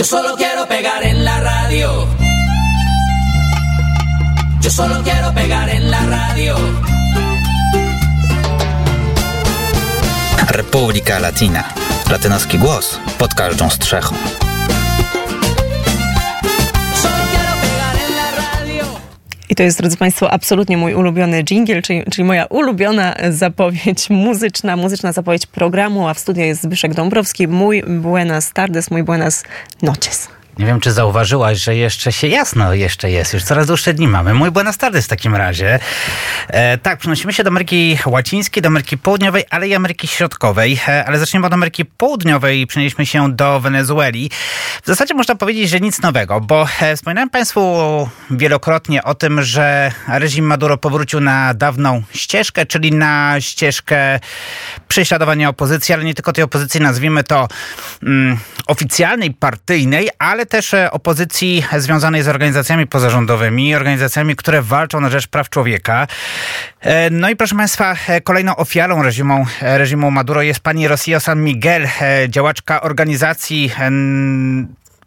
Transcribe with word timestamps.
Yo 0.00 0.06
solo 0.06 0.34
quiero 0.34 0.66
pegar 0.66 1.04
en 1.04 1.26
la 1.26 1.40
radio. 1.40 2.08
Yo 4.62 4.70
solo 4.70 5.02
quiero 5.02 5.34
pegar 5.34 5.68
en 5.68 5.90
la 5.90 6.00
radio. 6.06 6.56
Republika 10.46 11.18
Latina. 11.20 11.74
Latynoski 12.10 12.58
głos 12.58 12.98
pod 13.18 13.34
każdą 13.34 13.70
strzechą. 13.70 14.14
I 19.50 19.54
to 19.54 19.62
jest, 19.62 19.78
drodzy 19.78 19.96
Państwo, 19.96 20.30
absolutnie 20.30 20.76
mój 20.76 20.94
ulubiony 20.94 21.44
jingle, 21.44 21.82
czyli, 21.82 22.04
czyli 22.10 22.24
moja 22.24 22.44
ulubiona 22.44 23.16
zapowiedź 23.30 24.10
muzyczna, 24.10 24.76
muzyczna 24.76 25.12
zapowiedź 25.12 25.46
programu, 25.46 26.08
a 26.08 26.14
w 26.14 26.18
studiu 26.18 26.42
jest 26.42 26.62
Zbyszek 26.62 26.94
Dąbrowski. 26.94 27.48
Mój 27.48 27.82
buenas 27.82 28.52
tardes, 28.52 28.90
mój 28.90 29.02
buenas 29.02 29.44
noches. 29.82 30.39
Nie 30.60 30.66
wiem, 30.66 30.80
czy 30.80 30.92
zauważyłaś, 30.92 31.58
że 31.58 31.76
jeszcze 31.76 32.12
się 32.12 32.26
jasno 32.26 32.74
jeszcze 32.74 33.10
jest. 33.10 33.34
Już 33.34 33.44
coraz 33.44 33.66
dłuższe 33.66 33.94
dni 33.94 34.08
mamy. 34.08 34.34
Mój 34.34 34.50
Buenos 34.50 34.78
Tardes 34.78 35.04
w 35.04 35.08
takim 35.08 35.36
razie. 35.36 35.78
E, 36.48 36.78
tak, 36.78 36.98
przenosimy 36.98 37.32
się 37.32 37.44
do 37.44 37.48
Ameryki 37.48 37.98
Łacińskiej, 38.06 38.62
do 38.62 38.66
Ameryki 38.66 38.98
Południowej, 38.98 39.44
ale 39.50 39.68
i 39.68 39.74
Ameryki 39.74 40.06
Środkowej. 40.06 40.80
E, 40.88 41.04
ale 41.04 41.18
zaczniemy 41.18 41.46
od 41.46 41.52
Ameryki 41.52 41.84
Południowej 41.84 42.60
i 42.60 42.66
przenieśmy 42.66 43.06
się 43.06 43.32
do 43.32 43.60
Wenezueli. 43.60 44.30
W 44.82 44.86
zasadzie 44.86 45.14
można 45.14 45.34
powiedzieć, 45.34 45.70
że 45.70 45.80
nic 45.80 46.02
nowego, 46.02 46.40
bo 46.40 46.66
e, 46.80 46.96
wspominałem 46.96 47.30
Państwu 47.30 47.60
wielokrotnie 48.30 49.04
o 49.04 49.14
tym, 49.14 49.42
że 49.42 49.92
reżim 50.08 50.46
Maduro 50.46 50.76
powrócił 50.76 51.20
na 51.20 51.54
dawną 51.54 52.02
ścieżkę, 52.14 52.66
czyli 52.66 52.92
na 52.92 53.36
ścieżkę 53.40 54.20
prześladowania 54.88 55.48
opozycji, 55.48 55.94
ale 55.94 56.04
nie 56.04 56.14
tylko 56.14 56.32
tej 56.32 56.44
opozycji, 56.44 56.80
nazwijmy 56.80 57.24
to 57.24 57.48
mm, 58.02 58.38
oficjalnej, 58.66 59.30
partyjnej, 59.30 60.08
ale 60.18 60.46
też 60.50 60.74
e, 60.74 60.90
opozycji 60.90 61.64
związanej 61.78 62.22
z 62.22 62.28
organizacjami 62.28 62.86
pozarządowymi, 62.86 63.74
organizacjami, 63.74 64.36
które 64.36 64.62
walczą 64.62 65.00
na 65.00 65.10
rzecz 65.10 65.26
praw 65.26 65.48
człowieka. 65.48 66.06
E, 66.80 67.10
no 67.10 67.30
i 67.30 67.36
proszę 67.36 67.56
Państwa, 67.56 67.96
e, 68.08 68.20
kolejną 68.20 68.56
ofiarą 68.56 69.02
reżimu, 69.02 69.46
reżimu 69.60 70.10
Maduro 70.10 70.42
jest 70.42 70.60
pani 70.60 70.88
Rocio 70.88 71.20
San 71.20 71.44
Miguel, 71.44 71.88
działaczka 72.28 72.80
organizacji 72.80 73.72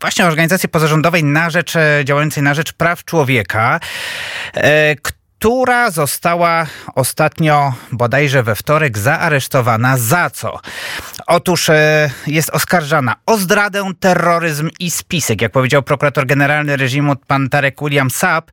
właśnie 0.02 0.26
organizacji 0.26 0.70
pozarządowej 0.70 1.24
na 1.24 1.50
rzecz, 1.50 1.74
działającej 2.04 2.44
na 2.44 2.54
rzecz 2.54 2.74
praw 2.74 3.06
człowieka, 3.06 3.80
która 5.02 5.23
została 5.90 6.66
ostatnio, 6.96 7.74
bodajże 7.92 8.44
we 8.44 8.56
wtorek, 8.56 8.98
zaaresztowana. 8.98 9.98
Za 9.98 10.30
co? 10.30 10.60
Otóż 11.28 11.70
e, 11.70 12.10
jest 12.28 12.50
oskarżana 12.50 13.16
o 13.26 13.38
zdradę, 13.38 13.92
terroryzm 14.00 14.70
i 14.80 14.92
spisek. 14.92 15.42
Jak 15.42 15.52
powiedział 15.52 15.84
prokurator 15.84 16.26
generalny 16.26 16.78
reżimu 16.78 17.16
pan 17.28 17.50
Tarek 17.50 17.76
William 17.82 18.12
Saab, 18.12 18.52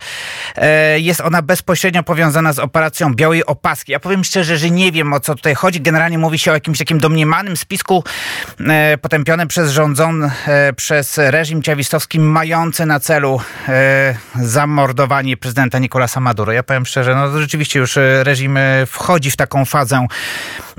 e, 0.57 1.01
jest 1.01 1.21
ona 1.21 1.43
bezpośrednio 1.43 2.03
powiązana 2.03 2.53
z 2.53 2.59
operacją 2.59 3.15
Białej 3.15 3.47
Opaski. 3.47 3.93
Ja 3.93 4.01
powiem 4.01 4.25
szczerze, 4.25 4.59
że 4.59 4.71
nie 4.71 4.93
wiem 4.93 5.13
o 5.13 5.21
co 5.21 5.35
tutaj 5.35 5.55
chodzi. 5.55 5.81
Generalnie 5.81 6.19
mówi 6.19 6.39
się 6.39 6.51
o 6.51 6.55
jakimś 6.55 6.79
takim 6.79 6.99
domniemanym 6.99 7.57
spisku 7.57 8.05
e, 8.69 8.99
potępionym 8.99 9.49
przez 9.49 9.71
rządzony 9.71 10.31
przez 10.77 11.19
reżim 11.19 11.63
ciawistowski 11.63 12.21
mający 12.21 12.87
na 12.87 13.01
celu 13.01 13.41
zamordowanie 14.43 15.37
prezydenta 15.37 15.79
Nicolasa 15.79 16.21
Maduro. 16.21 16.53
Ja 16.53 16.63
powiem 16.63 16.80
powiem 16.81 16.87
szczerze, 16.87 17.15
no 17.15 17.41
rzeczywiście 17.41 17.79
już 17.79 17.97
e, 17.97 18.25
reżim 18.25 18.57
e, 18.57 18.87
wchodzi 18.87 19.31
w 19.31 19.37
taką 19.37 19.65
fazę 19.65 20.07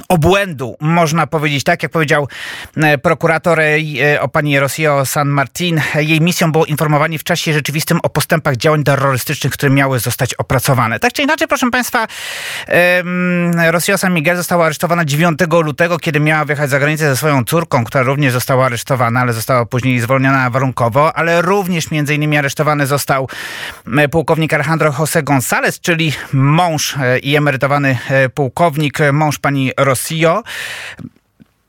obłędu, 0.09 0.75
można 0.79 1.27
powiedzieć 1.27 1.63
tak, 1.63 1.83
jak 1.83 1.91
powiedział 1.91 2.27
e, 2.77 2.97
prokurator 2.97 3.59
o 4.19 4.27
pani 4.27 4.59
Rosio 4.59 5.05
San 5.05 5.27
Martin. 5.27 5.81
Jej 5.95 6.21
misją 6.21 6.51
było 6.51 6.65
informowanie 6.65 7.19
w 7.19 7.23
czasie 7.23 7.53
rzeczywistym 7.53 7.99
o 8.03 8.09
postępach 8.09 8.57
działań 8.57 8.83
terrorystycznych, 8.83 9.53
które 9.53 9.71
miały 9.71 9.99
zostać 9.99 10.33
opracowane. 10.33 10.99
Tak 10.99 11.13
czy 11.13 11.21
inaczej, 11.21 11.47
proszę 11.47 11.71
państwa, 11.71 12.07
Rosio 13.71 13.97
San 13.97 14.13
Miguel 14.13 14.37
została 14.37 14.65
aresztowana 14.65 15.05
9 15.05 15.39
lutego, 15.63 15.99
kiedy 15.99 16.19
miała 16.19 16.45
wyjechać 16.45 16.69
za 16.69 16.79
granicę 16.79 17.09
ze 17.09 17.17
swoją 17.17 17.43
córką, 17.43 17.83
która 17.83 18.03
również 18.03 18.33
została 18.33 18.65
aresztowana, 18.65 19.19
ale 19.19 19.33
została 19.33 19.65
później 19.65 19.99
zwolniona 19.99 20.49
warunkowo, 20.49 21.15
ale 21.15 21.41
również 21.41 21.91
między 21.91 22.15
innymi 22.15 22.37
aresztowany 22.37 22.87
został 22.87 23.29
pułkownik 24.11 24.53
Alejandro 24.53 24.91
José 24.91 25.23
González, 25.23 25.79
czyli 25.91 26.13
mąż 26.33 26.97
e, 26.97 27.19
i 27.19 27.35
emerytowany 27.35 27.97
e, 28.09 28.29
pułkownik, 28.29 29.01
e, 29.01 29.11
mąż 29.11 29.39
pani 29.39 29.71
Rossio. 29.77 30.43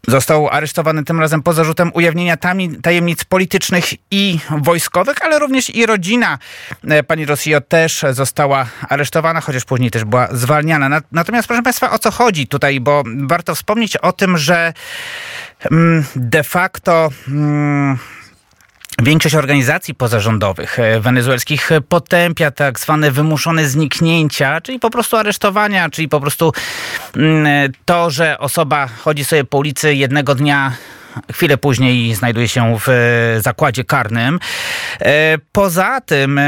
Został 0.09 0.49
aresztowany 0.49 1.05
tym 1.05 1.21
razem 1.21 1.43
pod 1.43 1.57
zarzutem 1.57 1.91
ujawnienia 1.95 2.37
tajemnic 2.83 3.25
politycznych 3.25 3.85
i 4.11 4.39
wojskowych, 4.51 5.23
ale 5.23 5.39
również 5.39 5.71
i 5.71 5.87
rodzina 5.87 6.39
pani 7.07 7.27
Rossio 7.27 7.61
też 7.61 8.05
została 8.11 8.67
aresztowana, 8.89 9.41
chociaż 9.41 9.65
później 9.65 9.91
też 9.91 10.05
była 10.05 10.29
zwalniana. 10.33 11.01
Natomiast 11.13 11.49
proszę 11.49 11.63
Państwa, 11.63 11.91
o 11.91 11.99
co 11.99 12.11
chodzi 12.11 12.47
tutaj, 12.47 12.81
bo 12.81 13.03
warto 13.17 13.55
wspomnieć 13.55 13.97
o 13.97 14.13
tym, 14.13 14.39
że 14.39 14.73
mm, 15.71 16.05
de 16.17 16.45
facto 16.45 17.11
mm, 17.29 17.99
Większość 18.99 19.35
organizacji 19.35 19.95
pozarządowych 19.95 20.79
e, 20.79 21.01
wenezuelskich 21.01 21.71
potępia 21.89 22.51
tak 22.51 22.81
zwane 22.81 23.11
wymuszone 23.11 23.69
zniknięcia, 23.69 24.61
czyli 24.61 24.79
po 24.79 24.91
prostu 24.91 25.17
aresztowania, 25.17 25.91
czyli 25.91 26.09
po 26.09 26.21
prostu 26.21 26.53
mm, 27.17 27.73
to, 27.85 28.11
że 28.11 28.39
osoba 28.39 28.87
chodzi 28.87 29.25
sobie 29.25 29.45
po 29.45 29.59
ulicy 29.59 29.95
jednego 29.95 30.35
dnia 30.35 30.73
chwilę 31.33 31.57
później 31.57 32.15
znajduje 32.15 32.49
się 32.49 32.79
w 32.79 32.89
e, 32.89 33.41
zakładzie 33.41 33.85
karnym. 33.85 34.39
E, 35.01 35.39
poza 35.53 36.01
tym 36.01 36.41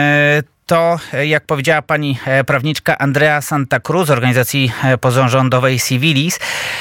to, 0.67 0.99
jak 1.25 1.47
powiedziała 1.47 1.83
pani 1.83 2.19
e, 2.27 2.45
prawniczka 2.45 2.99
Andrea 2.99 3.41
Santa 3.41 3.81
Cruz 3.81 4.07
z 4.07 4.11
organizacji 4.11 4.73
e, 4.85 4.99
pozarządowej 4.99 5.81
Civilis, 5.81 6.39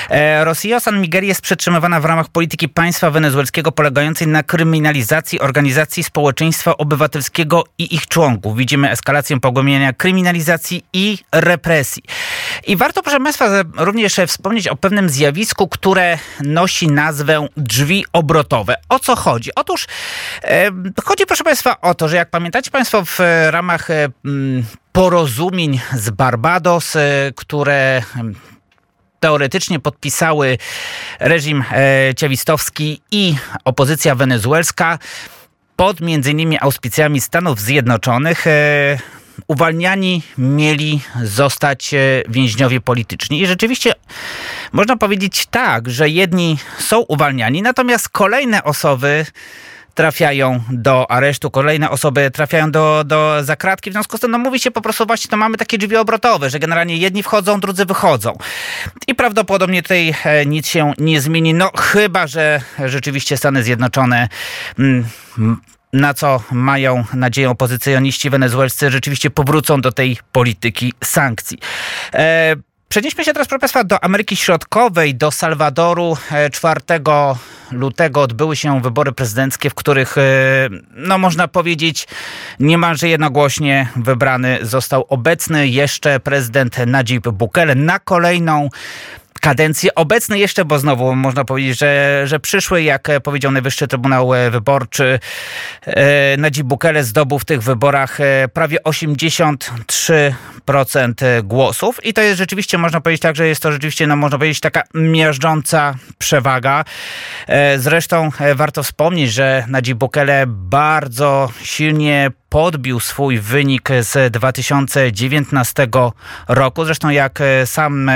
e, 0.10 0.46
Rosja 0.46 0.80
San 0.80 1.02
Miguel 1.02 1.24
jest 1.24 1.42
przetrzymywana 1.42 2.00
w 2.00 2.06
ramach 2.06 2.30
polityki 2.30 2.70
państwa 2.70 3.12
wenezuelskiego 3.12 3.72
polegającej 3.72 4.28
na 4.28 4.44
kryminalizacji 4.44 5.40
organizacji 5.40 6.04
społeczeństwa 6.04 6.78
obywatelskiego 6.78 7.64
i 7.78 7.96
ich 7.96 8.08
członków. 8.08 8.58
Widzimy 8.58 8.92
eskalację 8.92 9.40
pogłębiania 9.40 9.94
kryminalizacji 9.94 10.86
i 10.94 11.18
represji. 11.32 12.04
I 12.68 12.76
warto, 12.76 13.04
proszę 13.04 13.20
Państwa, 13.20 13.46
również 13.78 14.16
wspomnieć 14.28 14.68
o 14.68 14.76
pewnym 14.76 15.10
zjawisku, 15.10 15.68
które 15.68 16.18
nosi 16.42 16.88
nazwę 16.88 17.48
drzwi 17.58 18.06
obrotowe. 18.14 18.76
O 18.90 19.00
co 19.00 19.16
chodzi? 19.16 19.50
Otóż 19.56 19.88
chodzi, 21.06 21.26
proszę 21.26 21.44
Państwa, 21.44 21.82
o 21.82 21.96
to, 21.96 22.08
że 22.08 22.16
jak 22.16 22.30
pamiętacie 22.30 22.72
Państwo 22.72 23.06
w 23.06 23.20
ramach 23.50 23.73
ramach 23.74 23.90
e, 23.90 24.10
porozumień 24.92 25.80
z 25.94 26.10
Barbados, 26.10 26.96
e, 26.96 27.32
które 27.36 28.02
teoretycznie 29.20 29.80
podpisały 29.80 30.58
reżim 31.20 31.64
e, 31.72 32.14
ciawistowski 32.16 33.02
i 33.12 33.36
opozycja 33.66 34.16
wenezuelska 34.16 35.00
pod 35.76 36.02
między 36.02 36.32
innymi 36.32 36.58
auspicjami 36.62 37.22
Stanów 37.22 37.60
Zjednoczonych 37.60 38.46
uwalniani 39.48 40.22
mieli 40.38 41.02
zostać 41.24 41.96
więźniowie 42.30 42.82
polityczni. 42.82 43.42
I 43.42 43.48
rzeczywiście 43.48 43.94
można 44.72 44.98
powiedzieć 44.98 45.46
tak, 45.46 45.90
że 45.90 46.10
jedni 46.10 46.58
są 46.80 47.00
uwalniani, 47.00 47.62
natomiast 47.62 48.10
kolejne 48.10 48.64
osoby 48.64 49.26
trafiają 49.94 50.64
do 50.72 51.12
aresztu, 51.12 51.52
kolejne 51.52 51.90
osoby 51.90 52.32
trafiają 52.32 52.72
do, 52.72 53.04
do 53.06 53.44
zakratki. 53.44 53.90
W 53.90 53.94
związku 53.94 54.18
z 54.18 54.20
tym 54.20 54.32
no, 54.32 54.38
mówi 54.38 54.60
się 54.60 54.72
po 54.72 54.82
prostu 54.82 55.06
właśnie, 55.06 55.30
to 55.30 55.38
mamy 55.38 55.58
takie 55.58 55.78
drzwi 55.78 55.96
obrotowe, 55.96 56.50
że 56.50 56.60
generalnie 56.60 56.98
jedni 56.98 57.24
wchodzą, 57.24 57.60
drudzy 57.60 57.86
wychodzą. 57.86 58.38
I 59.08 59.16
prawdopodobnie 59.16 59.82
tutaj 59.82 60.16
e, 60.24 60.46
nic 60.46 60.68
się 60.68 60.94
nie 60.98 61.22
zmieni, 61.22 61.54
no 61.54 61.72
chyba, 61.78 62.28
że 62.28 62.62
rzeczywiście 62.86 63.38
Stany 63.38 63.64
Zjednoczone 63.64 64.30
mm, 64.80 65.06
na 65.94 66.14
co 66.14 66.44
mają 66.52 67.04
nadzieję 67.14 67.50
opozycjoniści 67.50 68.30
wenezuelscy, 68.30 68.92
rzeczywiście 68.92 69.30
powrócą 69.30 69.82
do 69.82 69.92
tej 69.92 70.18
polityki 70.32 70.94
sankcji. 71.04 71.60
E, 72.14 72.56
Przenieśmy 72.94 73.26
się 73.26 73.34
teraz, 73.34 73.48
proszę 73.48 73.60
Państwa, 73.60 73.84
do 73.84 74.04
Ameryki 74.04 74.36
Środkowej, 74.36 75.16
do 75.16 75.32
Salwadoru. 75.32 76.18
4 76.52 76.82
e, 76.90 77.00
lutego 77.74 78.22
odbyły 78.22 78.56
się 78.56 78.82
wybory 78.82 79.12
prezydenckie, 79.12 79.70
w 79.70 79.76
których, 79.76 80.18
e, 80.18 80.22
no 80.96 81.18
można 81.18 81.48
powiedzieć, 81.48 82.08
niemalże 82.60 83.10
jednogłośnie 83.10 83.88
wybrany 83.96 84.60
został 84.62 85.06
obecny 85.10 85.68
jeszcze 85.68 86.20
prezydent 86.20 86.78
Najib 86.88 87.30
Bukele 87.30 87.76
na 87.76 88.00
kolejną 88.00 88.70
kadencję. 89.44 89.96
Obecny 89.96 90.40
jeszcze, 90.40 90.66
bo 90.66 90.80
znowu 90.80 91.16
można 91.16 91.46
powiedzieć, 91.46 91.80
że, 91.80 92.22
że 92.26 92.40
przyszły, 92.40 92.84
jak 92.84 93.08
powiedział 93.24 93.52
Najwyższy 93.52 93.88
Trybunał 93.88 94.32
Wyborczy, 94.52 95.20
Najib 96.38 96.64
Bukele 96.64 97.04
zdobył 97.04 97.40
w 97.40 97.46
tych 97.46 97.64
wyborach 97.64 98.18
prawie 98.54 98.78
83% 98.86 100.34
głosów 101.44 102.06
i 102.06 102.14
to 102.14 102.22
jest 102.22 102.38
rzeczywiście, 102.38 102.78
można 102.78 103.02
powiedzieć 103.02 103.22
tak, 103.22 103.36
że 103.36 103.48
jest 103.48 103.62
to 103.62 103.72
rzeczywiście, 103.72 104.08
no 104.08 104.16
można 104.16 104.38
powiedzieć, 104.38 104.60
taka 104.60 104.84
miażdżąca 104.94 105.96
przewaga. 106.18 106.86
Zresztą 107.78 108.30
warto 108.56 108.84
wspomnieć, 108.84 109.34
że 109.34 109.66
Najib 109.68 109.98
Bukele 109.98 110.44
bardzo 110.48 111.50
silnie 111.64 112.32
podbił 112.50 113.00
swój 113.00 113.40
wynik 113.40 113.90
z 114.02 114.34
2019 114.34 115.88
roku. 116.48 116.86
Zresztą 116.86 117.10
jak 117.10 117.40
sam 117.66 118.12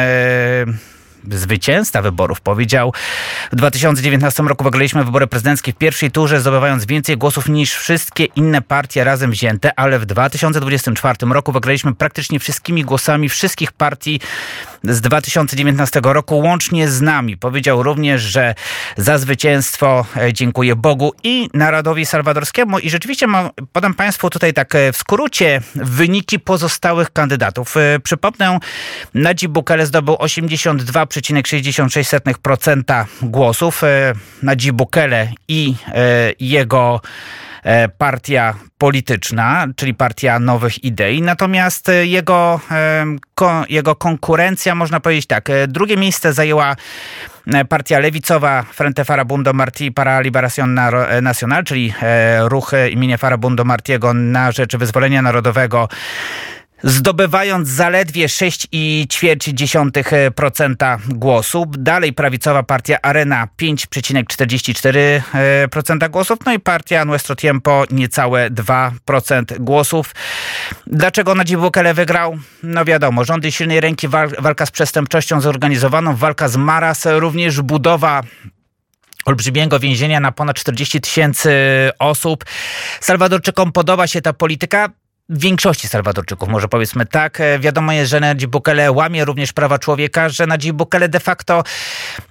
zwycięzca 1.31 2.01
wyborów 2.01 2.41
powiedział, 2.41 2.94
w 3.51 3.56
2019 3.56 4.44
roku 4.44 4.63
wygraliśmy 4.63 5.03
wybory 5.03 5.27
prezydenckie 5.27 5.74
w 5.74 5.75
pierwszej 5.75 6.12
turze, 6.12 6.39
zdobywając 6.39 6.85
więcej 6.85 7.18
głosów 7.18 7.50
niż 7.50 7.75
wszystkie 7.75 8.25
inne 8.25 8.62
partie 8.62 9.03
razem 9.03 9.31
wzięte, 9.31 9.79
ale 9.79 10.00
w 10.00 10.06
2024 10.06 11.15
roku 11.21 11.51
wygraliśmy 11.51 11.95
praktycznie 11.95 12.39
wszystkimi 12.39 12.83
głosami 12.83 13.29
wszystkich 13.29 13.71
partii 13.71 14.19
z 14.83 15.01
2019 15.01 16.01
roku, 16.03 16.39
łącznie 16.39 16.89
z 16.89 17.01
nami. 17.01 17.38
Powiedział 17.38 17.83
również, 17.83 18.21
że 18.21 18.56
za 18.97 19.18
zwycięstwo 19.18 20.06
e, 20.18 20.33
dziękuję 20.33 20.75
Bogu 20.75 21.13
i 21.24 21.50
narodowi 21.53 22.06
salwadorskiemu. 22.06 22.79
I 22.79 22.89
rzeczywiście 22.89 23.27
mam, 23.27 23.50
podam 23.71 23.94
Państwu 23.94 24.29
tutaj 24.29 24.53
tak 24.53 24.75
e, 24.75 24.94
w 24.94 24.97
skrócie 24.97 25.62
wyniki 25.75 26.39
pozostałych 26.39 27.13
kandydatów. 27.13 27.77
E, 27.77 28.00
przypomnę, 28.00 28.59
Najib 29.13 29.51
Bukele 29.51 29.85
zdobył 29.85 30.15
82,66% 31.17 33.05
głosów. 33.21 33.81
Najib 34.43 34.75
Bukele 34.75 35.31
i 35.47 35.75
jego 36.39 37.01
E, 37.67 37.89
partia 37.89 38.53
polityczna, 38.77 39.67
czyli 39.75 39.93
partia 39.93 40.39
nowych 40.39 40.83
idei. 40.83 41.21
Natomiast 41.21 41.89
e, 41.89 42.05
jego, 42.05 42.59
e, 42.71 43.05
jego 43.69 43.95
konkurencja, 43.95 44.75
można 44.75 44.99
powiedzieć 44.99 45.25
tak, 45.25 45.49
drugie 45.67 45.97
miejsce 45.97 46.33
zajęła 46.33 46.75
partia 47.69 47.99
lewicowa 47.99 48.63
Frente 48.63 49.05
Farabundo 49.05 49.53
Martí 49.53 49.91
para 49.91 50.21
Liberación 50.21 50.79
Nacional, 51.21 51.63
czyli 51.63 51.93
ruch 52.39 52.71
imienia 52.91 53.17
Farabundo 53.17 53.63
Martiego 53.63 54.13
na 54.13 54.51
rzecz 54.51 54.75
wyzwolenia 54.75 55.21
narodowego 55.21 55.87
zdobywając 56.83 57.69
zaledwie 57.69 58.27
6,4% 58.27 61.00
głosów. 61.07 61.68
Dalej 61.71 62.13
prawicowa 62.13 62.63
partia 62.63 63.01
Arena 63.01 63.47
5,44% 63.62 66.09
głosów, 66.09 66.39
no 66.45 66.53
i 66.53 66.59
partia 66.59 67.06
Nuestro 67.06 67.35
Tiempo 67.35 67.83
niecałe 67.91 68.51
2% 68.51 69.59
głosów. 69.59 70.15
Dlaczego 70.88 71.35
Nadzib 71.35 71.59
Bukele 71.59 71.94
wygrał? 71.94 72.38
No 72.63 72.85
wiadomo, 72.85 73.25
rządy 73.25 73.51
silnej 73.51 73.81
ręki, 73.81 74.07
walka 74.39 74.65
z 74.65 74.71
przestępczością 74.71 75.41
zorganizowaną, 75.41 76.15
walka 76.15 76.47
z 76.47 76.56
Maras, 76.56 77.06
również 77.06 77.62
budowa 77.62 78.24
olbrzymiego 79.25 79.79
więzienia 79.79 80.19
na 80.19 80.31
ponad 80.31 80.56
40 80.56 81.01
tysięcy 81.01 81.51
osób. 82.00 82.45
Salwadorczykom 83.01 83.71
podoba 83.71 84.07
się 84.07 84.21
ta 84.21 84.33
polityka 84.33 84.89
większości 85.29 85.88
Salwadorczyków, 85.88 86.50
może 86.50 86.68
powiedzmy 86.68 87.06
tak. 87.06 87.41
E, 87.41 87.59
wiadomo 87.59 87.91
jest, 87.91 88.12
że 88.12 88.19
Nadzib 88.19 88.51
Bukele 88.51 88.91
łamie 88.91 89.25
również 89.25 89.53
prawa 89.53 89.79
człowieka, 89.79 90.29
że 90.29 90.47
Nadzib 90.47 90.75
Bukele 90.75 91.09
de 91.09 91.19
facto 91.19 91.63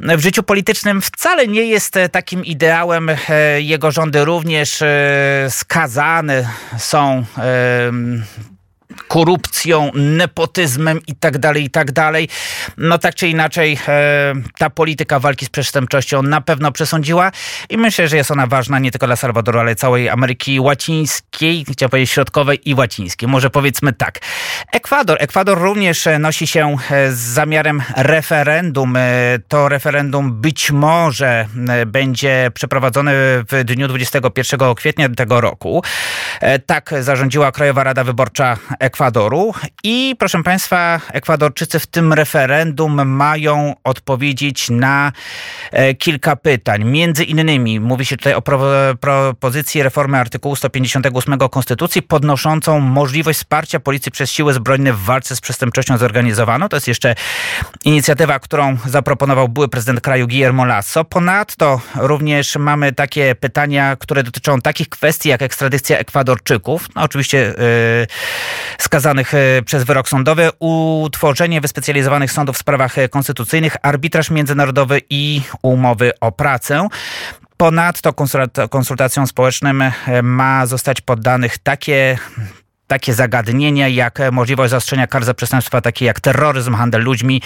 w 0.01 0.21
życiu 0.21 0.43
politycznym 0.43 1.03
wcale 1.03 1.47
nie 1.47 1.63
jest 1.63 1.97
e, 1.97 2.09
takim 2.09 2.45
ideałem. 2.45 3.11
E, 3.11 3.61
jego 3.61 3.91
rządy 3.91 4.25
również 4.25 4.83
skazane 5.49 6.49
są 6.79 7.25
korupcją, 9.09 9.91
nepotyzmem 9.95 11.01
i 11.07 11.15
tak 11.15 11.39
dalej, 11.39 11.65
i 11.65 11.71
tak 11.71 11.93
dalej. 11.93 12.29
No 12.77 12.99
tak 12.99 13.15
czy 13.15 13.29
inaczej 13.29 13.79
e, 13.89 14.35
ta 14.59 14.71
polityka 14.71 15.19
walki 15.19 15.47
z 15.47 15.49
przestępczością 15.49 16.23
na 16.23 16.41
pewno 16.41 16.73
przesądziła 16.73 17.33
i 17.71 17.79
myślę, 17.79 18.09
że 18.09 18.17
jest 18.17 18.31
ona 18.31 18.47
ważna 18.47 18.79
nie 18.79 18.91
tylko 18.91 19.07
dla 19.07 19.17
Salwadoru, 19.17 19.59
ale 19.59 19.75
całej 19.75 20.09
Ameryki 20.09 20.61
Łacińskiej, 20.61 21.65
chciałbym 21.73 21.91
powiedzieć 21.91 22.11
środkowej 22.11 22.71
i 22.71 22.75
łacińskiej. 22.75 23.29
Może 23.29 23.51
powiedzmy 23.51 23.93
tak. 23.93 24.19
Ekwador. 24.73 25.17
Ekwador 25.21 25.59
również 25.59 26.09
nosi 26.19 26.47
się 26.47 26.77
e, 26.91 27.13
z 27.13 27.19
zamiarem 27.19 27.83
referendum. 27.97 28.97
E, 28.97 29.03
to 29.49 29.69
referendum 29.69 30.41
być 30.41 30.71
może 30.71 31.47
e, 31.69 31.87
będzie 31.87 32.51
przeprowadzone 32.55 33.13
w 33.53 33.65
dniu 33.65 33.89
21 33.89 34.75
kwietnia 34.75 35.09
tego 35.09 35.41
roku. 35.41 35.83
Tak 36.67 36.95
zarządziła 37.01 37.53
Krajowa 37.53 37.85
Rada 37.85 38.05
Wyborcza 38.05 38.57
Ekwadoru 38.79 39.55
i 39.83 40.17
proszę 40.19 40.43
Państwa, 40.43 41.01
Ekwadorczycy 41.13 41.79
w 41.79 41.87
tym 41.87 42.13
referendum 42.13 43.09
mają 43.09 43.75
odpowiedzieć 43.85 44.71
na 44.71 45.13
e, 45.73 45.95
kilka 45.95 46.37
pytań. 46.37 46.85
Między 46.85 47.25
innymi 47.25 47.81
mówi 47.81 48.07
się 48.07 48.17
tutaj 48.17 48.35
o 48.35 48.43
propozycji 49.01 49.83
reformy 49.83 50.19
artykułu 50.19 50.57
158 50.57 51.39
Konstytucji 51.39 52.03
podnoszącą 52.03 52.81
możliwość 52.81 53.39
wsparcia 53.39 53.81
policji 53.81 54.13
przez 54.13 54.31
siły 54.31 54.53
zbrojne 54.53 54.93
w 54.93 55.01
walce 55.01 55.37
z 55.37 55.41
przestępczością 55.41 55.99
zorganizowaną. 55.99 56.69
To 56.69 56.77
jest 56.77 56.89
jeszcze 56.89 57.15
inicjatywa, 57.85 58.39
którą 58.39 58.77
zaproponował 58.87 59.49
były 59.49 59.69
prezydent 59.69 60.01
kraju 60.01 60.29
Guillermo 60.29 60.65
Lasso. 60.65 61.05
Ponadto 61.05 61.81
również 61.95 62.57
mamy 62.57 62.93
takie 62.93 63.35
pytania, 63.35 63.97
które 63.97 64.23
dotyczą 64.23 64.61
takich 64.61 64.89
kwestii 64.89 65.29
jak 65.29 65.43
ekstradycja 65.43 65.99
Ekwadorczyków. 65.99 66.89
No 66.95 67.03
oczywiście 67.03 67.39
yy, 67.39 68.07
skazanych 68.79 69.35
e, 69.35 69.63
przez 69.63 69.85
wyrok 69.85 70.09
sądowy, 70.09 70.51
utworzenie 70.59 71.61
wyspecjalizowanych 71.61 72.33
sądów 72.33 72.57
w 72.57 72.59
sprawach 72.59 72.99
e, 72.99 73.09
konstytucyjnych, 73.09 73.77
arbitraż 73.83 74.31
międzynarodowy 74.31 75.01
i 75.11 75.43
umowy 75.63 76.13
o 76.21 76.33
pracę. 76.33 76.89
Ponadto 77.57 78.13
konsultacjom 78.71 79.27
społecznym 79.27 79.83
e, 79.83 79.93
ma 80.23 80.67
zostać 80.67 81.01
poddanych 81.01 81.59
takie 81.59 82.19
takie 82.87 83.15
zagadnienia 83.15 83.89
jak 83.89 84.19
możliwość 84.33 84.71
zaostrzenia 84.71 85.07
kar 85.07 85.25
za 85.25 85.35
przestępstwa 85.35 85.81
takie 85.81 86.05
jak 86.05 86.21
terroryzm, 86.21 86.75
handel 86.75 87.03
ludźmi 87.03 87.43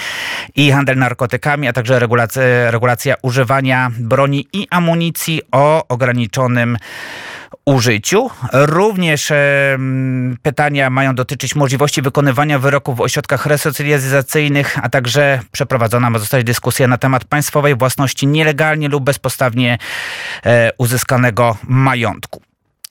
i 0.56 0.72
handel 0.72 0.98
narkotykami, 0.98 1.68
a 1.68 1.72
także 1.72 1.98
regulacja, 1.98 2.42
regulacja 2.70 3.14
używania 3.22 3.90
broni 3.98 4.46
i 4.52 4.66
amunicji 4.70 5.42
o 5.52 5.88
ograniczonym 5.88 6.76
użyciu. 7.64 8.30
Również 8.52 9.30
e, 9.30 9.78
pytania 10.42 10.90
mają 10.90 11.14
dotyczyć 11.14 11.54
możliwości 11.54 12.02
wykonywania 12.02 12.58
wyroków 12.58 12.96
w 12.96 13.00
ośrodkach 13.00 13.46
resocjalizacyjnych, 13.46 14.78
a 14.82 14.88
także 14.88 15.40
przeprowadzona 15.52 16.10
ma 16.10 16.18
zostać 16.18 16.44
dyskusja 16.44 16.88
na 16.88 16.98
temat 16.98 17.24
państwowej 17.24 17.76
własności 17.76 18.26
nielegalnie 18.26 18.88
lub 18.88 19.04
bezpostawnie 19.04 19.78
e, 20.44 20.70
uzyskanego 20.78 21.56
majątku. 21.68 22.49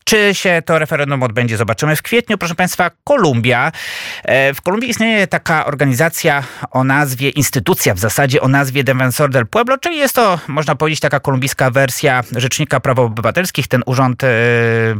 Czy 0.09 0.35
się 0.35 0.61
to 0.65 0.79
referendum 0.79 1.23
odbędzie, 1.23 1.57
zobaczymy 1.57 1.95
w 1.95 2.01
kwietniu. 2.01 2.37
Proszę 2.37 2.55
Państwa, 2.55 2.91
Kolumbia. 3.03 3.71
E, 4.23 4.53
w 4.53 4.61
Kolumbii 4.61 4.89
istnieje 4.89 5.27
taka 5.27 5.65
organizacja 5.65 6.43
o 6.71 6.83
nazwie, 6.83 7.29
instytucja 7.29 7.93
w 7.93 7.99
zasadzie 7.99 8.41
o 8.41 8.47
nazwie 8.47 8.83
Defensor 8.83 9.29
del 9.29 9.47
Pueblo, 9.47 9.77
czyli 9.77 9.97
jest 9.97 10.15
to, 10.15 10.39
można 10.47 10.75
powiedzieć, 10.75 10.99
taka 10.99 11.19
kolumbijska 11.19 11.71
wersja 11.71 12.23
Rzecznika 12.35 12.79
Praw 12.79 12.99
Obywatelskich. 12.99 13.67
Ten 13.67 13.81
urząd 13.85 14.23
e, 14.23 14.27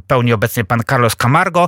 pełni 0.07 0.33
obecnie 0.33 0.65
pan 0.65 0.81
Carlos 0.89 1.15
Camargo, 1.15 1.67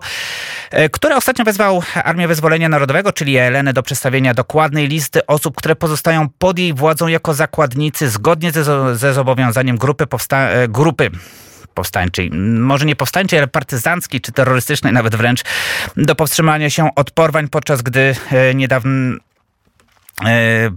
e, 0.72 0.90
który 0.90 1.16
ostatnio 1.16 1.46
wezwał 1.46 1.84
Armię 2.04 2.28
Wyzwolenia 2.28 2.70
Narodowego, 2.70 3.14
czyli 3.14 3.38
ELN, 3.38 3.74
do 3.74 3.84
przedstawienia 3.84 4.34
dokładnej 4.34 4.88
listy 4.88 5.26
osób, 5.26 5.56
które 5.56 5.76
pozostają 5.76 6.30
pod 6.30 6.60
jej 6.60 6.74
władzą 6.74 7.08
jako 7.08 7.34
zakładnicy, 7.34 8.10
zgodnie 8.10 8.52
ze, 8.52 8.96
ze 8.96 9.14
zobowiązaniem 9.14 9.78
grupy, 9.78 10.06
powsta- 10.06 10.68
grupy 10.68 11.12
powstańczej, 11.82 12.32
może 12.60 12.86
nie 12.86 12.96
powstańczej, 12.96 13.40
ale 13.40 13.48
partyzanckiej 13.48 14.22
czy 14.22 14.32
terrorystycznej 14.32 14.94
nawet 14.94 15.16
wręcz, 15.16 15.44
do 15.98 16.16
powstrzymania 16.16 16.70
się 16.70 16.96
od 16.96 17.12
porwań, 17.12 17.48
podczas 17.48 17.82
gdy 17.82 18.16
e, 18.32 18.56
niedawno 18.56 19.18
e, 20.26 20.72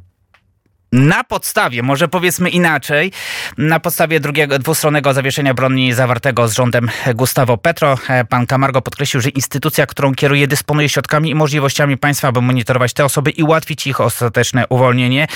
na 0.92 1.24
podstawie, 1.24 1.82
może 1.82 2.08
powiedzmy 2.08 2.50
inaczej, 2.50 3.12
na 3.58 3.80
podstawie 3.80 4.20
drugiego, 4.20 4.58
dwustronnego 4.58 5.14
zawieszenia 5.14 5.54
broni 5.54 5.92
zawartego 5.92 6.48
z 6.48 6.52
rządem 6.52 6.90
Gustavo 7.14 7.58
Petro, 7.58 7.98
e, 8.08 8.24
pan 8.24 8.46
Camargo 8.46 8.82
podkreślił, 8.82 9.20
że 9.20 9.28
instytucja, 9.28 9.86
którą 9.86 10.14
kieruje, 10.14 10.48
dysponuje 10.48 10.88
środkami 10.88 11.30
i 11.30 11.34
możliwościami 11.34 11.96
państwa, 11.96 12.28
aby 12.28 12.40
monitorować 12.40 12.92
te 12.92 13.04
osoby 13.04 13.30
i 13.30 13.42
ułatwić 13.42 13.86
ich 13.86 14.00
ostateczne 14.00 14.64
uwolnienie. 14.68 15.26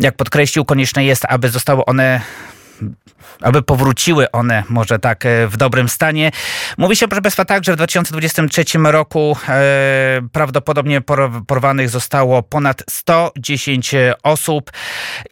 Jak 0.00 0.16
podkreślił, 0.16 0.64
konieczne 0.64 1.04
jest, 1.04 1.24
aby 1.28 1.48
zostały 1.48 1.84
one 1.84 2.20
aby 3.40 3.62
powróciły 3.62 4.30
one 4.30 4.62
może 4.68 4.98
tak 4.98 5.26
e, 5.26 5.48
w 5.48 5.56
dobrym 5.56 5.88
stanie. 5.88 6.30
Mówi 6.78 6.96
się, 6.96 7.08
proszę 7.08 7.22
Państwa, 7.22 7.44
tak, 7.44 7.64
że 7.64 7.72
w 7.72 7.76
2023 7.76 8.64
roku 8.78 9.36
e, 9.48 10.20
prawdopodobnie 10.32 11.00
porwanych 11.46 11.90
zostało 11.90 12.42
ponad 12.42 12.82
110 12.90 13.94
osób 14.22 14.70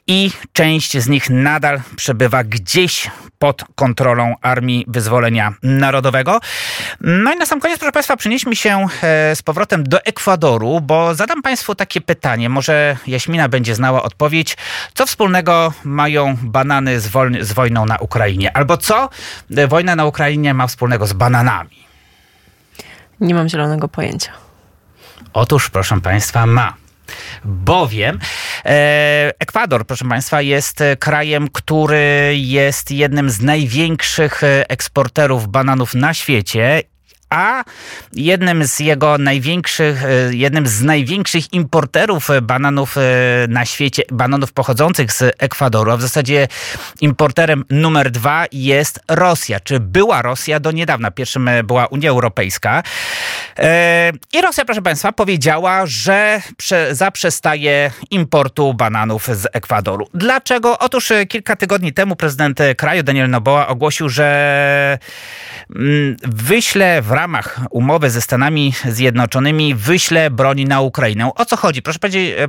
i 0.06 0.30
część 0.52 0.98
z 0.98 1.08
nich 1.08 1.30
nadal 1.30 1.80
przebywa 1.96 2.44
gdzieś 2.44 3.10
pod 3.44 3.64
kontrolą 3.74 4.34
Armii 4.42 4.84
Wyzwolenia 4.88 5.54
Narodowego. 5.62 6.40
No 7.00 7.32
i 7.32 7.36
na 7.36 7.46
sam 7.46 7.60
koniec, 7.60 7.78
proszę 7.78 7.92
Państwa, 7.92 8.16
przenieśmy 8.16 8.56
się 8.56 8.86
e, 9.02 9.36
z 9.36 9.42
powrotem 9.42 9.84
do 9.84 10.04
Ekwadoru, 10.04 10.80
bo 10.80 11.14
zadam 11.14 11.42
Państwu 11.42 11.74
takie 11.74 12.00
pytanie. 12.00 12.48
Może 12.48 12.96
Jaśmina 13.06 13.48
będzie 13.48 13.74
znała 13.74 14.02
odpowiedź. 14.02 14.56
Co 14.94 15.06
wspólnego 15.06 15.72
mają 15.84 16.36
banany 16.42 17.00
z, 17.00 17.10
z 17.40 17.52
wojną 17.52 17.86
na 17.86 17.98
Ukrainie? 17.98 18.56
Albo 18.56 18.76
co 18.76 19.08
wojna 19.68 19.96
na 19.96 20.04
Ukrainie 20.04 20.54
ma 20.54 20.66
wspólnego 20.66 21.06
z 21.06 21.12
bananami? 21.12 21.86
Nie 23.20 23.34
mam 23.34 23.48
zielonego 23.48 23.88
pojęcia. 23.88 24.32
Otóż, 25.32 25.70
proszę 25.70 26.00
Państwa, 26.00 26.46
ma 26.46 26.83
bowiem 27.44 28.18
e, 28.64 29.32
Ekwador, 29.38 29.86
proszę 29.86 30.04
Państwa, 30.08 30.42
jest 30.42 30.82
krajem, 30.98 31.48
który 31.48 32.34
jest 32.36 32.90
jednym 32.90 33.30
z 33.30 33.40
największych 33.40 34.42
eksporterów 34.68 35.48
bananów 35.48 35.94
na 35.94 36.14
świecie 36.14 36.82
a 37.34 37.64
jednym 38.12 38.64
z 38.64 38.80
jego 38.80 39.18
największych, 39.18 40.04
e, 40.04 40.34
jednym 40.34 40.66
z 40.66 40.82
największych 40.82 41.52
importerów 41.52 42.28
bananów 42.42 42.96
e, 42.98 43.00
na 43.48 43.64
świecie, 43.64 44.02
bananów 44.12 44.52
pochodzących 44.52 45.12
z 45.12 45.22
Ekwadoru, 45.38 45.90
a 45.90 45.96
w 45.96 46.02
zasadzie 46.02 46.48
importerem 47.00 47.64
numer 47.70 48.10
dwa 48.10 48.44
jest 48.52 49.00
Rosja, 49.08 49.60
czy 49.60 49.80
była 49.80 50.22
Rosja 50.22 50.60
do 50.60 50.70
niedawna. 50.70 51.10
Pierwszym 51.10 51.48
e, 51.48 51.62
była 51.62 51.86
Unia 51.86 52.10
Europejska. 52.10 52.82
I 54.32 54.40
Rosja, 54.40 54.64
proszę 54.64 54.82
Państwa, 54.82 55.12
powiedziała, 55.12 55.86
że 55.86 56.42
zaprzestaje 56.90 57.90
importu 58.10 58.74
bananów 58.74 59.26
z 59.26 59.46
Ekwadoru. 59.52 60.08
Dlaczego? 60.14 60.78
Otóż 60.78 61.12
kilka 61.28 61.56
tygodni 61.56 61.92
temu 61.92 62.16
prezydent 62.16 62.58
kraju 62.76 63.02
Daniel 63.02 63.30
Noboa 63.30 63.66
ogłosił, 63.66 64.08
że 64.08 64.98
mm, 65.76 66.16
wyśle 66.22 67.02
w 67.02 67.12
ramach 67.24 67.60
umowy 67.70 68.10
ze 68.10 68.20
Stanami 68.20 68.74
Zjednoczonymi 68.88 69.74
wyśle 69.74 70.30
broni 70.30 70.64
na 70.64 70.80
Ukrainę. 70.80 71.30
O 71.34 71.44
co 71.44 71.56
chodzi? 71.56 71.82
Proszę, 71.82 71.98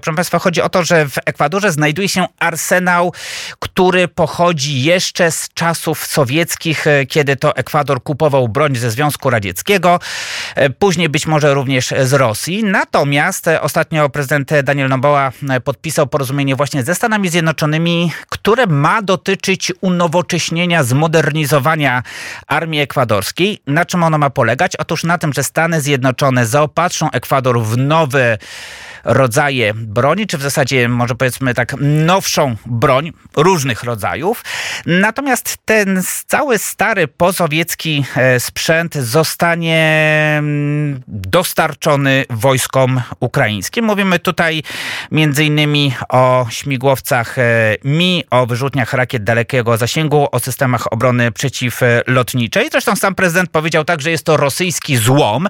proszę 0.02 0.16
Państwa, 0.16 0.40
chodzi 0.40 0.62
o 0.62 0.70
to, 0.70 0.84
że 0.84 1.10
w 1.10 1.18
Ekwadorze 1.26 1.72
znajduje 1.72 2.10
się 2.10 2.26
arsenał, 2.40 3.14
który 3.60 4.08
pochodzi 4.08 4.84
jeszcze 4.84 5.32
z 5.32 5.50
czasów 5.54 6.06
sowieckich, 6.06 6.88
e, 6.88 7.06
kiedy 7.06 7.36
to 7.36 7.56
Ekwador 7.56 8.04
kupował 8.04 8.48
broń 8.48 8.76
ze 8.76 8.92
Związku 8.92 9.30
Radzieckiego, 9.30 10.00
e, 10.56 10.70
później 10.70 11.10
być 11.10 11.28
może 11.28 11.54
również 11.54 11.94
z 12.04 12.14
Rosji. 12.14 12.64
Natomiast 12.64 13.48
e, 13.48 13.62
ostatnio 13.62 14.10
prezydent 14.10 14.50
Daniel 14.64 14.90
Noboa 14.90 15.32
podpisał 15.64 16.08
porozumienie 16.08 16.56
właśnie 16.56 16.84
ze 16.84 16.96
Stanami 16.96 17.30
Zjednoczonymi, 17.30 18.12
które 18.30 18.68
ma 18.68 19.02
dotyczyć 19.02 19.72
unowocześnienia, 19.82 20.84
zmodernizowania 20.84 22.04
armii 22.48 22.82
ekwadorskiej. 22.82 23.60
Na 23.68 23.86
czym 23.86 24.04
ono 24.04 24.18
ma 24.18 24.30
polegać? 24.30 24.55
Polegać? 24.56 24.76
Otóż 24.76 25.04
na 25.04 25.18
tym, 25.18 25.34
że 25.34 25.44
Stany 25.44 25.82
Zjednoczone 25.82 26.46
zaopatrzą 26.46 27.12
Ekwador 27.12 27.62
w 27.62 27.78
nowe 27.78 28.38
rodzaje 29.06 29.74
broni, 29.74 30.28
czy 30.28 30.38
w 30.38 30.42
zasadzie 30.42 30.90
może 30.90 31.16
powiedzmy 31.16 31.54
tak 31.54 31.76
nowszą 31.80 32.56
broń 32.66 33.12
różnych 33.36 33.84
rodzajów. 33.84 34.44
Natomiast 34.86 35.58
ten 35.66 36.04
cały 36.28 36.58
stary 36.58 37.08
posowiecki 37.08 38.06
e, 38.16 38.40
sprzęt 38.40 38.96
zostanie 38.96 40.36
mm, 40.40 41.02
dostarczony 41.08 42.26
wojskom 42.30 43.02
ukraińskim. 43.20 43.86
Mówimy 43.86 44.20
tutaj 44.20 44.64
między 45.12 45.46
innymi 45.46 45.94
o 46.10 46.46
śmigłowcach 46.50 47.40
e, 47.40 47.76
Mi, 47.84 48.24
o 48.30 48.46
wyrzutniach 48.46 48.94
rakiet 48.94 49.24
dalekiego 49.24 49.78
zasięgu, 49.78 50.28
o 50.32 50.40
systemach 50.40 50.94
obrony 50.94 51.32
przeciwlotniczej. 51.32 52.70
Zresztą 52.72 52.96
sam 52.96 53.16
prezydent 53.16 53.50
powiedział 53.50 53.84
tak, 53.84 54.02
że 54.02 54.12
jest 54.12 54.26
to 54.26 54.38
rosyjski 54.46 54.98
złom, 54.98 55.48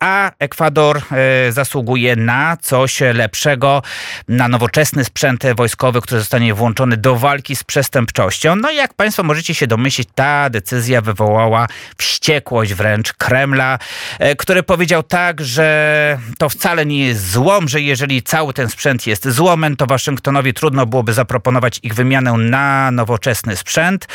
a 0.00 0.30
Ekwador 0.38 0.96
e, 0.98 1.52
zasługuje 1.52 2.16
na 2.16 2.56
coś 2.56 3.00
lepszego, 3.00 3.82
na 4.28 4.48
nowoczesny 4.48 5.04
sprzęt 5.04 5.42
wojskowy, 5.56 6.00
który 6.00 6.20
zostanie 6.20 6.54
włączony 6.54 6.96
do 6.96 7.16
walki 7.16 7.56
z 7.56 7.64
przestępczością. 7.64 8.56
No 8.56 8.70
i 8.70 8.76
jak 8.76 8.94
Państwo 8.94 9.22
możecie 9.22 9.54
się 9.54 9.66
domyślić, 9.66 10.08
ta 10.14 10.50
decyzja 10.50 11.00
wywołała 11.00 11.66
wściekłość 11.98 12.74
wręcz 12.74 13.12
Kremla, 13.12 13.78
e, 14.18 14.36
który 14.36 14.62
powiedział 14.62 15.02
tak, 15.02 15.40
że 15.40 16.18
to 16.38 16.48
wcale 16.48 16.86
nie 16.86 17.06
jest 17.06 17.30
złom, 17.30 17.68
że 17.68 17.80
jeżeli 17.80 18.22
cały 18.22 18.52
ten 18.52 18.68
sprzęt 18.68 19.06
jest 19.06 19.28
złomem, 19.28 19.76
to 19.76 19.86
Waszyngtonowi 19.86 20.54
trudno 20.54 20.86
byłoby 20.86 21.12
zaproponować 21.12 21.80
ich 21.82 21.94
wymianę 21.94 22.32
na 22.32 22.90
nowoczesny 22.90 23.56
sprzęt. 23.56 24.08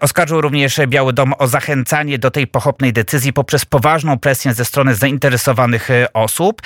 Oskarżył 0.00 0.40
również 0.40 0.80
Biały 0.86 1.12
Dom 1.12 1.34
o 1.38 1.46
zachęcanie 1.46 2.18
do 2.18 2.30
tej 2.30 2.46
pochopnej 2.46 2.92
decyzji 2.92 3.32
poprzez 3.32 3.64
poważną 3.64 4.18
presję 4.18 4.54
ze 4.54 4.64
strony 4.64 4.79
strony 4.80 4.94
zainteresowanych 4.94 5.90
e, 5.90 6.12
osób, 6.12 6.62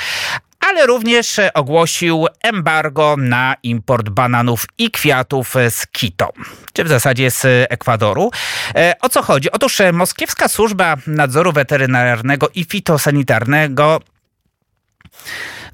ale 0.61 0.87
również 0.87 1.39
e, 1.39 1.53
ogłosił 1.53 2.27
embargo 2.43 3.17
na 3.19 3.57
import 3.63 4.09
bananów 4.09 4.67
i 4.79 4.91
kwiatów 4.91 5.55
z 5.71 5.87
Quito, 5.87 6.33
czy 6.73 6.85
w 6.85 6.89
zasadzie 6.89 7.31
z 7.31 7.43
Ekwadoru. 7.71 8.31
E, 8.75 8.95
o 9.01 9.09
co 9.09 9.23
chodzi? 9.23 9.51
Otóż 9.51 9.79
Moskiewska 9.93 10.49
Służba 10.49 10.97
Nadzoru 11.07 11.53
Weterynarnego 11.53 12.49
i 12.55 12.65
Fitosanitarnego 12.65 14.01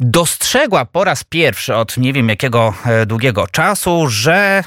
dostrzegła 0.01 0.85
po 0.85 1.05
raz 1.05 1.25
pierwszy 1.25 1.75
od 1.75 1.97
nie 1.97 2.13
wiem 2.13 2.29
jakiego 2.29 2.75
e, 2.87 3.07
długiego 3.07 3.47
czasu, 3.47 4.09
że 4.09 4.35
e, 4.35 4.63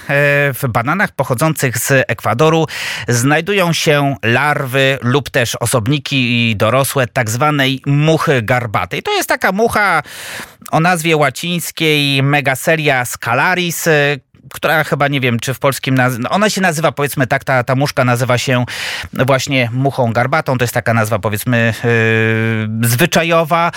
w 0.54 0.64
bananach 0.70 1.12
pochodzących 1.12 1.78
z 1.78 1.92
Ekwadoru 2.08 2.66
znajdują 3.08 3.74
się 3.74 4.16
larwy 4.24 4.98
lub 5.02 5.30
też 5.30 5.56
osobniki 5.56 6.56
dorosłe 6.56 7.08
tak 7.08 7.30
zwanej 7.30 7.82
muchy 7.86 8.42
garbatej. 8.42 9.04
To 9.04 9.14
jest 9.14 9.30
taka 9.30 9.52
mucha 9.52 10.04
o 10.72 10.80
nazwie 10.80 11.18
łacińskiej 11.18 12.24
Megaseria 12.24 13.06
scalaris, 13.06 13.88
która 14.54 14.84
chyba 14.84 15.08
nie 15.08 15.20
wiem, 15.20 15.40
czy 15.40 15.54
w 15.54 15.60
polskim. 15.60 15.96
Naz- 15.96 16.20
no, 16.20 16.30
ona 16.30 16.50
się 16.50 16.62
nazywa, 16.62 16.92
powiedzmy 16.92 17.28
tak, 17.28 17.44
ta, 17.44 17.64
ta 17.64 17.76
muszka 17.76 18.06
nazywa 18.06 18.38
się 18.38 18.66
właśnie 19.14 19.70
muchą 19.74 20.14
garbatą. 20.14 20.58
To 20.58 20.64
jest 20.64 20.74
taka 20.74 20.94
nazwa, 20.94 21.20
powiedzmy, 21.20 21.74
yy, 21.84 22.88
zwyczajowa. 22.88 23.72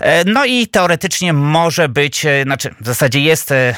E, 0.00 0.24
no 0.24 0.44
i 0.44 0.68
teoretycznie 0.68 1.32
może 1.32 1.88
być, 1.88 2.26
e, 2.26 2.42
znaczy 2.42 2.74
w 2.80 2.86
zasadzie 2.86 3.20
jest 3.20 3.52
e, 3.52 3.74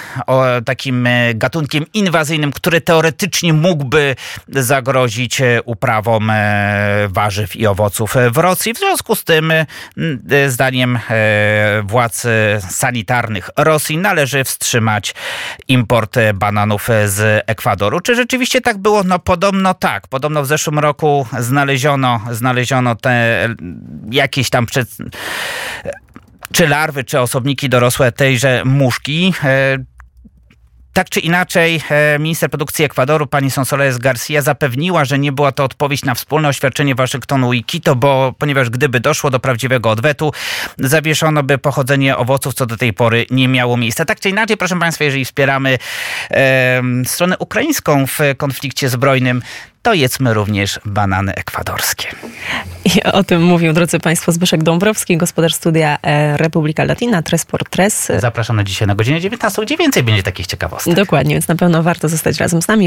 takim 0.65 1.09
gatunkiem 1.35 1.85
inwazyjnym, 1.95 2.53
który 2.53 2.81
teoretycznie 2.81 3.53
mógłby 3.53 4.17
zagrozić 4.49 5.43
uprawom 5.65 6.33
warzyw 7.09 7.57
i 7.57 7.67
owoców 7.67 8.15
w 8.31 8.37
Rosji. 8.37 8.75
W 8.75 8.79
związku 8.79 9.15
z 9.15 9.25
tym, 9.25 9.53
zdaniem 10.49 10.99
władz 11.85 12.27
sanitarnych 12.69 13.51
Rosji, 13.57 13.99
należy 13.99 14.45
wstrzymać 14.45 15.15
import 15.69 16.17
bananów 16.37 16.89
z 17.07 17.45
Ekwadoru. 17.47 18.01
Czy 18.01 18.15
rzeczywiście 18.15 18.61
tak 18.61 18.79
było? 18.79 19.03
No 19.03 19.19
podobno 19.19 19.75
tak. 19.75 20.09
Podobno 20.09 20.43
w 20.43 20.47
zeszłym 20.47 20.79
roku 20.79 21.27
znaleziono, 21.39 22.21
znaleziono 22.31 22.95
te 22.95 23.49
jakieś 24.11 24.51
tam 24.51 24.67
przed 24.67 24.89
czy 26.53 26.69
larwy, 26.69 27.05
czy 27.05 27.21
osobniki 27.21 27.69
dorosłe 27.69 28.13
tejże 28.13 28.63
muszki. 28.65 29.33
Tak 30.97 31.11
czy 31.11 31.21
inaczej, 31.21 31.83
e, 31.91 32.19
minister 32.19 32.51
produkcji 32.51 32.85
Ekwadoru, 32.85 33.27
pani 33.27 33.51
Sonsoles 33.51 33.99
Garcia, 33.99 34.43
zapewniła, 34.43 35.05
że 35.05 35.19
nie 35.19 35.33
była 35.33 35.53
to 35.53 35.65
odpowiedź 35.65 36.05
na 36.05 36.15
wspólne 36.15 36.49
oświadczenie 36.49 36.95
Waszyngtonu 36.95 37.53
i 37.53 37.65
Quito, 37.65 37.97
bo 37.97 38.35
ponieważ 38.39 38.71
gdyby 38.71 39.01
doszło 39.01 39.31
do 39.31 39.41
prawdziwego 39.41 39.91
odwetu, 39.91 40.33
zawieszono 40.79 41.43
by 41.43 41.59
pochodzenie 41.59 42.17
owoców, 42.17 42.55
co 42.55 42.67
do 42.67 42.77
tej 42.77 42.93
pory 42.93 43.27
nie 43.31 43.49
miało 43.49 43.77
miejsca. 43.77 44.05
Tak 44.05 44.21
czy 44.21 44.29
inaczej, 44.29 44.57
proszę 44.57 44.79
Państwa, 44.79 45.05
jeżeli 45.05 45.25
wspieramy 45.25 45.79
e, 46.31 46.83
stronę 47.05 47.39
ukraińską 47.39 48.07
w 48.07 48.19
konflikcie 48.37 48.89
zbrojnym, 48.89 49.43
to 49.87 49.95
jedzmy 49.95 50.35
również 50.35 50.81
banany 50.85 51.35
ekwadorskie. 51.35 52.09
I 52.85 53.03
o 53.03 53.25
tym 53.25 53.43
mówił, 53.43 53.73
drodzy 53.73 54.01
Państwo, 54.01 54.33
Zbyszek 54.33 54.63
Dąbrowski, 54.63 55.17
gospodarz 55.17 55.55
studia 55.55 55.99
e, 56.03 56.37
Republika 56.37 56.85
Latina, 56.85 57.23
Tres 57.23 57.45
por 57.45 57.65
Tres. 57.65 58.13
Zapraszam 58.19 58.57
na 58.57 58.65
dzisiaj 58.65 58.89
na 58.89 58.95
godzinę 58.95 59.21
19, 59.21 59.63
gdzie 59.63 59.77
więcej 59.77 60.03
będzie 60.03 60.23
takich 60.23 60.47
ciekawostek. 60.47 60.95
Dokładnie, 60.95 61.35
więc 61.35 61.49
na 61.49 61.57
pewno 61.57 61.83
warto 61.83 62.09
zostać 62.09 62.39
razem 62.39 62.63
z 62.63 62.69
nami. 62.69 62.85